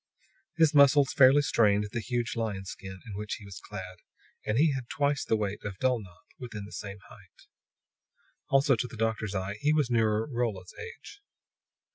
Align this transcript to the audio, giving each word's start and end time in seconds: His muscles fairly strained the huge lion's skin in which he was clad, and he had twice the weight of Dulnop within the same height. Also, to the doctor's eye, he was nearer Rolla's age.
His 0.57 0.73
muscles 0.73 1.13
fairly 1.13 1.43
strained 1.43 1.89
the 1.91 1.99
huge 1.99 2.35
lion's 2.35 2.71
skin 2.71 2.99
in 3.05 3.13
which 3.13 3.35
he 3.35 3.45
was 3.45 3.59
clad, 3.69 3.97
and 4.47 4.57
he 4.57 4.73
had 4.73 4.89
twice 4.89 5.23
the 5.23 5.35
weight 5.37 5.63
of 5.63 5.77
Dulnop 5.77 6.23
within 6.39 6.65
the 6.65 6.71
same 6.71 6.97
height. 7.09 7.45
Also, 8.49 8.75
to 8.75 8.87
the 8.87 8.97
doctor's 8.97 9.35
eye, 9.35 9.57
he 9.61 9.71
was 9.71 9.91
nearer 9.91 10.27
Rolla's 10.27 10.73
age. 10.79 11.21